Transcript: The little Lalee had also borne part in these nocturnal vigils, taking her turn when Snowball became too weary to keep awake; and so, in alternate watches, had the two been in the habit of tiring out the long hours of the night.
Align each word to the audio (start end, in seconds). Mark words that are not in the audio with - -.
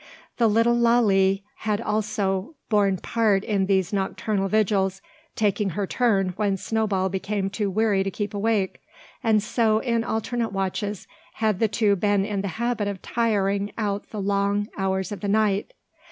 The 0.37 0.47
little 0.47 0.75
Lalee 0.75 1.43
had 1.57 1.79
also 1.79 2.55
borne 2.69 2.97
part 2.97 3.43
in 3.43 3.67
these 3.67 3.93
nocturnal 3.93 4.47
vigils, 4.47 4.99
taking 5.35 5.69
her 5.77 5.85
turn 5.85 6.29
when 6.37 6.57
Snowball 6.57 7.07
became 7.09 7.51
too 7.51 7.69
weary 7.69 8.01
to 8.01 8.09
keep 8.09 8.33
awake; 8.33 8.81
and 9.23 9.43
so, 9.43 9.77
in 9.77 10.03
alternate 10.03 10.51
watches, 10.53 11.05
had 11.33 11.59
the 11.59 11.67
two 11.67 11.95
been 11.95 12.25
in 12.25 12.41
the 12.41 12.47
habit 12.57 12.87
of 12.87 13.03
tiring 13.03 13.71
out 13.77 14.09
the 14.09 14.19
long 14.19 14.67
hours 14.75 15.11
of 15.11 15.19
the 15.19 15.27
night. 15.27 15.71